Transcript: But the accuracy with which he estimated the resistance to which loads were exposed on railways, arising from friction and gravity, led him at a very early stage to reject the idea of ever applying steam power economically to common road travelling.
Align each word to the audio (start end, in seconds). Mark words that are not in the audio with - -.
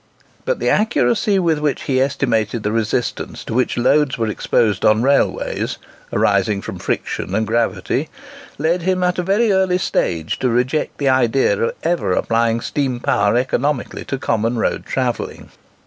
But 0.45 0.57
the 0.57 0.71
accuracy 0.71 1.37
with 1.37 1.59
which 1.59 1.83
he 1.83 2.01
estimated 2.01 2.63
the 2.63 2.71
resistance 2.71 3.43
to 3.43 3.53
which 3.53 3.77
loads 3.77 4.17
were 4.17 4.29
exposed 4.29 4.83
on 4.83 5.03
railways, 5.03 5.77
arising 6.11 6.63
from 6.63 6.79
friction 6.79 7.35
and 7.35 7.45
gravity, 7.45 8.09
led 8.57 8.81
him 8.81 9.03
at 9.03 9.19
a 9.19 9.21
very 9.21 9.51
early 9.51 9.77
stage 9.77 10.39
to 10.39 10.49
reject 10.49 10.97
the 10.97 11.09
idea 11.09 11.55
of 11.61 11.75
ever 11.83 12.13
applying 12.13 12.61
steam 12.61 12.99
power 12.99 13.37
economically 13.37 14.03
to 14.05 14.17
common 14.17 14.57
road 14.57 14.87
travelling. 14.87 15.51